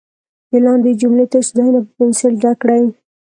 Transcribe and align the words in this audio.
د 0.49 0.51
لاندې 0.65 0.91
جملو 1.01 1.25
تش 1.31 1.45
ځایونه 1.57 1.79
په 1.85 1.91
پنسل 1.97 2.31
ډک 2.41 2.57
کړئ. 2.61 2.83